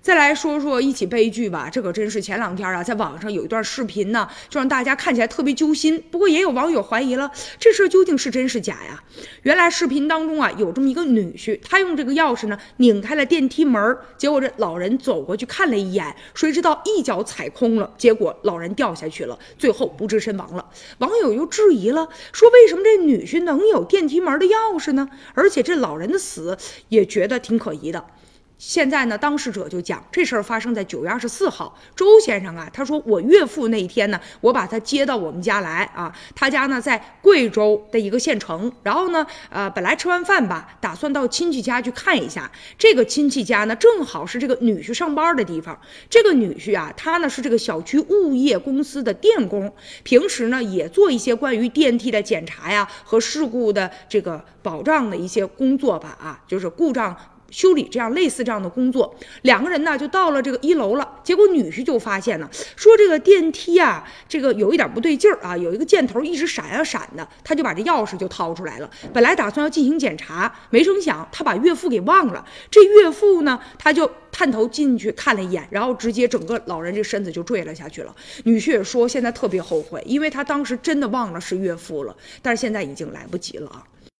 [0.00, 6.02] 再来说说一起悲剧吧，这可真是前两天啊，在网上有一段视频呢，就让大家看起来特别揪心。
[6.10, 9.02] 不过也有网友怀疑了，这事究竟是真是假呀？
[9.42, 20.64] 原来视频当中啊，有这么一个女婿，他用这个钥匙呢拧开了电梯门，结果这老人走过去看了一眼，谁知道一脚踩空了，结果老人掉下去了，最后不治身亡了。
[20.98, 25.10] 网友又质疑了，说为什么这女婿能有电梯门的钥匙呢？
[25.34, 26.56] 而且这老人的死
[26.88, 28.06] 也觉得挺可疑的。
[28.58, 31.78] 现在呢，当事者就讲这事儿发生在九月二十四号。
[31.94, 38.70] 周先生啊，他说我岳父那一天呢，我把他接到我们家来啊，他家呢在贵州的一个县城。
[38.82, 42.50] 然后呢，呃，本来吃完饭吧，打算到亲戚家去看一下。
[42.76, 45.80] 这个亲戚家呢，正好是这个女婿上班的地方。
[46.10, 57.16] 这个女婿啊，他呢是这个小区物业公司的电工，平时呢也做一些关于电梯的检查呀和事故的这个保障的一些工作吧啊，就是故障。
[57.50, 61.20] 修理这样类似这样的工作，两个人呢就到了这个一楼了。
[61.24, 67.26] 结果女婿就发现呢，说这个电梯啊，这个有一点不对劲儿啊，有一个箭头一直闪啊闪的。
[67.42, 72.44] 他就把这钥匙就掏出来了，本来打算要进行检查，没成想他把岳父给忘了。
[72.70, 78.14] 这岳父呢，他就探头进去看了一眼，然后直接整个老人这身子就坠了下去了。
[78.44, 83.82] 女婿也说现在特别后悔，因为他当时真的忘了是岳父了，但是现在已经来不及了啊。